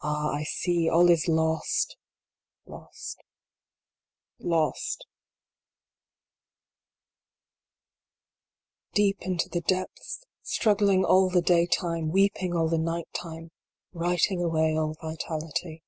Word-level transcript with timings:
Ah, 0.00 0.30
I 0.32 0.44
see, 0.44 0.88
all 0.88 1.10
is 1.10 1.28
lost 1.28 1.98
lost 2.64 3.18
lost! 4.38 5.04
IIL 8.88 8.94
Deep 8.94 9.18
into 9.20 9.50
the 9.50 9.60
depths! 9.60 10.24
Struggling 10.40 11.04
all 11.04 11.28
the 11.28 11.42
day 11.42 11.66
time 11.66 12.10
weeping 12.10 12.56
all 12.56 12.70
the 12.70 12.78
night 12.78 13.12
time! 13.12 13.50
Writing 13.92 14.40
away 14.42 14.74
all 14.78 14.94
vitality. 14.94 15.82